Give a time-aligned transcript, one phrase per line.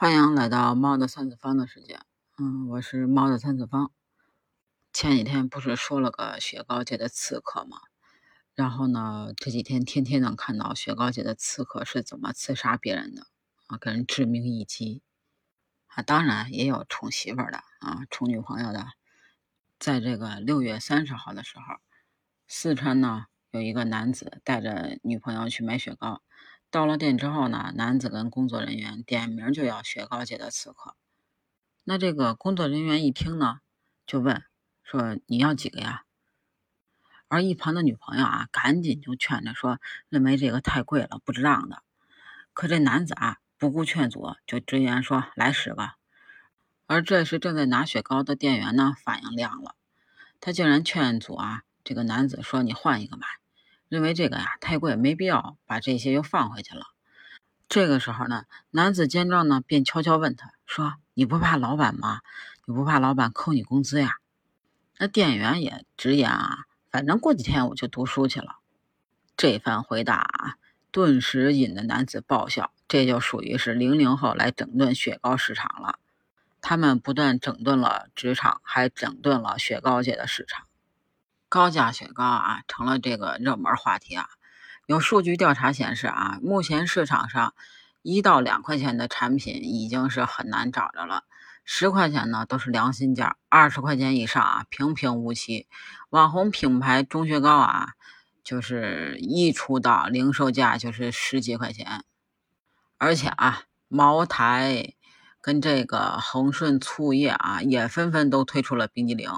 [0.00, 1.98] 欢迎来到猫的三次方的世界。
[2.38, 3.90] 嗯，我是猫的三次方。
[4.92, 7.78] 前几天不是说了个雪糕界的刺客吗？
[8.54, 13.26] 然后呢，这几天天天能看到雪糕界的刺客是怎么刺杀别人的
[13.66, 15.02] 啊，给人致命一击
[15.88, 16.00] 啊。
[16.04, 18.86] 当然也有宠媳妇的啊，宠女朋友的。
[19.80, 21.64] 在这个六月三十号的时候，
[22.46, 26.22] 四川呢有一个男子带着女朋友去买雪糕。
[26.70, 30.94] 到了店之后呢，男子跟工作人员点名就要雪糕界的刺客。
[31.84, 33.60] 那这个工作人员一听呢，
[34.06, 34.42] 就问
[34.82, 36.04] 说：“你要几个呀？”
[37.28, 41.82] 而一旁的女朋友啊，赶紧就劝着说：“认为这个太贵了，不值当的。”
[42.52, 45.92] 可这男子啊，不顾劝阻，就直言说：“来十个。”
[46.86, 49.74] 而这时正在拿雪糕的店员呢，反应亮了，
[50.40, 53.26] 他竟然劝阻啊，这个男子说：“你换一个买。”
[53.88, 56.86] 认为这个呀太贵，没必要把这些又放回去了。
[57.68, 62.20] 这个时候呢，男子见状呢，便悄悄问他说：“你不怕老板吗？
[62.66, 64.16] 你不怕老板扣你工资呀？”
[64.98, 68.56] 那店员也直言啊：“反正过几天我就读书去了。”
[69.36, 70.56] 这番回答啊，
[70.90, 72.72] 顿时引得男子爆笑。
[72.88, 75.98] 这就属于是零零后来整顿雪糕市场了。
[76.62, 80.67] 他们不但整顿了职场，还整顿了雪糕界的市场。
[81.48, 84.28] 高价雪糕啊，成了这个热门话题啊。
[84.86, 87.54] 有数据调查显示啊，目前市场上
[88.02, 91.24] 一到两块钱的产品已经是很难找着了，
[91.64, 95.68] 十块钱呢都是良心价，二十块钱以上啊平平无奇。
[96.10, 97.88] 网红品牌钟薛高啊，
[98.42, 102.04] 就是一出道零售价就是十几块钱，
[102.96, 104.94] 而且啊，茅台
[105.42, 109.30] 跟这个恒顺醋业啊，也纷纷都推出了冰激凌。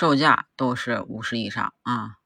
[0.00, 2.16] 售价都是五十以上啊！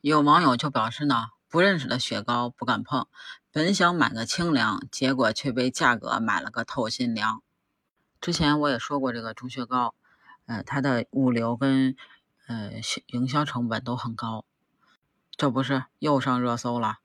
[0.00, 3.06] 有网友就表示呢，不认识的雪糕不敢碰，
[3.52, 7.40] 本想买个清凉，结果却被价格买了个透心凉。
[8.20, 9.94] 之前我也说过，这个钟薛高，
[10.46, 11.94] 呃，它的物流跟
[12.48, 12.72] 呃
[13.06, 14.44] 营销成本都很高，
[15.36, 16.98] 这不是又上热搜了？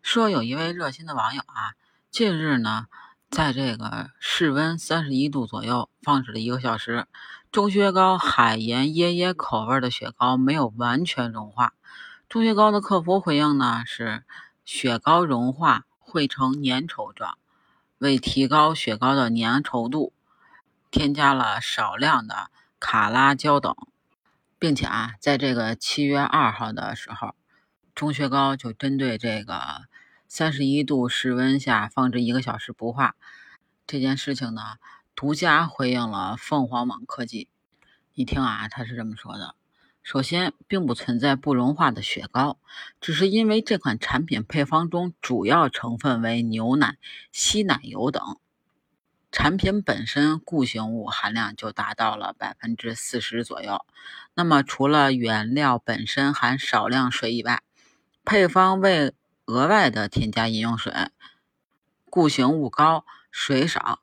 [0.00, 1.74] 说有一位热心的网友啊，
[2.12, 2.86] 近日呢。
[3.30, 7.06] 在这个室温三十一度左右放置了一个小时，
[7.52, 11.74] 钟薛高海盐椰椰口味的雪糕没有完全融化。
[12.28, 14.24] 钟薛高的客服回应呢是，
[14.64, 17.36] 雪糕融化会成粘稠状，
[17.98, 20.14] 为提高雪糕的粘稠度，
[20.90, 22.50] 添加了少量的
[22.80, 23.76] 卡拉胶等，
[24.58, 27.34] 并且啊，在这个七月二号的时候，
[27.94, 29.82] 钟薛高就针对这个。
[30.28, 33.16] 三十一度室温下放置一个小时不化
[33.86, 34.76] 这件事情呢，
[35.16, 37.48] 独家回应了凤凰网科技。
[38.12, 39.54] 你听啊，他是这么说的：
[40.02, 42.58] 首先，并不存在不融化的雪糕，
[43.00, 46.98] 只是因为这款产品配方中主要成分为牛奶、
[47.32, 48.36] 稀奶油等，
[49.32, 53.82] 产品本身固形物含量就达到了百分之四十左右。
[54.34, 57.62] 那么，除了原料本身含少量水以外，
[58.26, 59.14] 配方为
[59.48, 60.92] 额外的添加饮用水，
[62.10, 64.00] 固形物高，水少，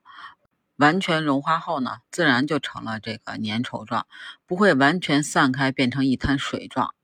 [0.77, 4.07] 完全融化后呢，自然就成了这个粘稠状，
[4.47, 6.95] 不会完全散开变成一滩水状。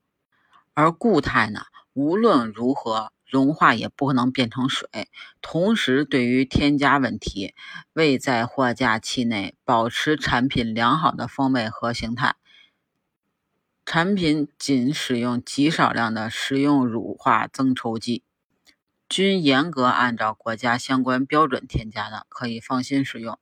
[0.74, 4.90] 而固态呢，无论如何融化也不可能变成水。
[5.40, 7.54] 同时，对于添加问题，
[7.94, 12.38] 未在货架期内保持产品良好的风味和形态。
[13.86, 18.24] 产品仅使用极少量的食用乳化增稠剂。
[19.12, 23.38] 均严格按照国家相关标准添加的，可以放心使用。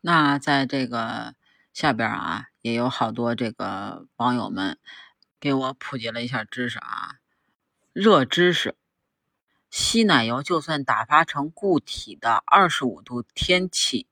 [0.00, 1.36] 那在这个
[1.72, 4.78] 下边啊，也有好多这个网友们
[5.38, 7.18] 给我普及了一下知识啊，
[7.92, 8.74] 热知识：
[9.70, 14.08] 稀奶油就算打发成固体的，二十五度天气，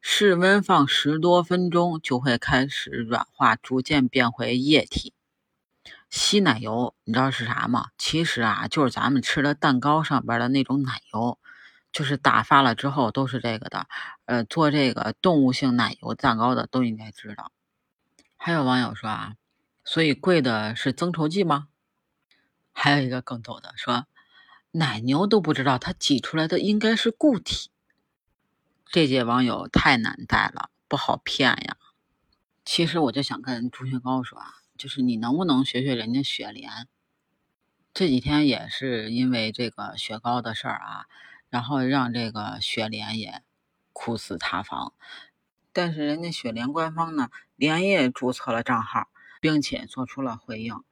[0.00, 5.14] 室温放十多分钟就会开始软化，逐渐变回液体。
[6.10, 7.90] 稀奶油，你知道是啥吗？
[7.96, 11.38] 其实啊，就是咱们吃的蛋糕上边的那种奶油，
[11.92, 13.86] 就是打发了之后都是这个的。
[14.24, 17.52] 呃，做这个动物性奶油蛋糕的都应该知道。
[18.36, 19.34] 还有网友说啊，
[19.84, 21.68] 所以贵的是增稠剂吗？
[22.72, 24.06] 还有一个更逗的说，
[24.72, 27.70] 奶牛都不知道它挤出来的应该是固体。
[28.86, 31.76] 这届网友太难带了，不好骗呀。
[32.64, 34.54] 其实我就想跟朱雪高说啊。
[34.80, 36.88] 就是你能不能学学人家雪莲？
[37.92, 41.04] 这几天也是因为这个雪糕的事儿啊，
[41.50, 43.42] 然后让这个雪莲也
[43.92, 44.94] 哭死塌房。
[45.74, 50.82] 但是人家雪莲官方呢，连夜注册了账号，并且做出了回应：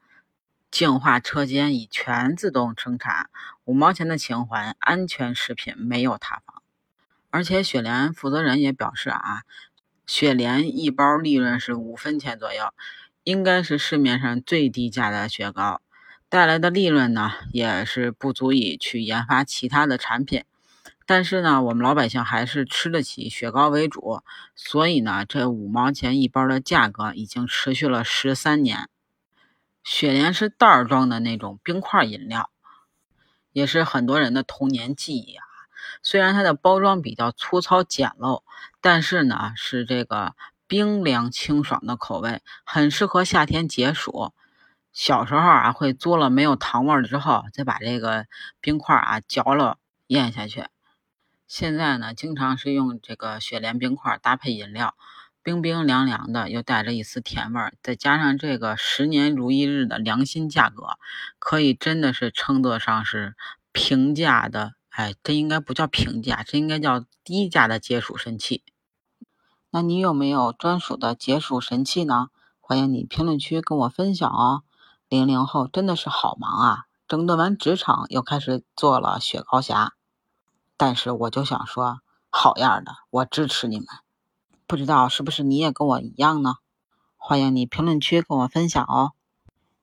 [0.70, 3.30] 净化车间已全自动生产，
[3.64, 6.62] 五毛钱的情怀，安全食品没有塌房。
[7.30, 9.44] 而且雪莲负责人也表示啊，
[10.06, 12.74] 雪莲一包利润是五分钱左右，
[13.28, 15.82] 应该是市面上最低价的雪糕，
[16.30, 20.44] 带来的利润呢也是不足以去研发其他的产品。
[21.04, 24.22] 但是呢，我们老百姓还是吃得起雪糕为主，
[24.56, 28.88] 所以呢，这五毛钱一包的价格已经持续了十三年。
[29.84, 32.48] 雪莲是袋儿装的那种冰块饮料，
[33.52, 35.44] 也是很多人的童年记忆啊。
[36.02, 38.42] 虽然它的包装比较粗糙简陋，
[38.80, 40.34] 但是呢，是这个
[40.68, 44.32] 冰凉清爽的口味，很适合夏天解暑。
[44.92, 48.26] 小时候啊，会嘬了没有糖味儿之后，再把这个
[48.60, 49.78] 冰块啊嚼了
[50.08, 50.66] 咽下去。
[51.46, 54.94] 现在呢，经常是用这个雪莲冰块搭配饮料，
[55.42, 60.98] 冰冰凉凉的，又带着一丝甜味儿，再加上这个十年如一日的良心价格，
[61.38, 63.34] 可以真的是称得上是
[63.72, 64.74] 平价的。
[64.90, 68.64] 哎，这应该不叫平价，这应该叫低价的解暑神器。
[69.78, 72.30] 那你有没有专属的解暑神器呢？
[72.58, 74.64] 欢迎你评论区跟我分享哦。
[75.08, 79.92] 零零后真的是好忙啊，整顿完职场又开始做了雪糕侠。
[80.76, 83.86] 但是我就想说，好样的，我支持你们。
[84.66, 86.56] 不知道是不是你也跟我一样呢？
[87.16, 89.12] 欢迎你评论区跟我分享哦，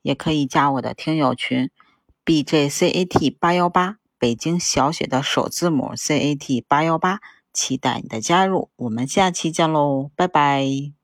[0.01, 1.71] 也可以加我的听友群
[2.25, 7.21] b j c a t 八幺八，北京小写的首字母 c a t 八幺八，
[7.55, 8.69] 期待你的加入。
[8.75, 10.94] 我们下期见喽，拜拜。